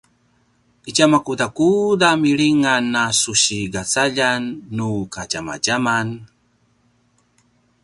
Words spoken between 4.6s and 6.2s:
nu kadjamadjaman?